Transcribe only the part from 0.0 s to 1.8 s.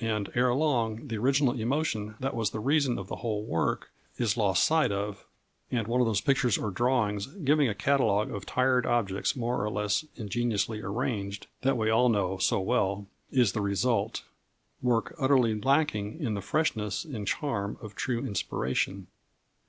And ere long the original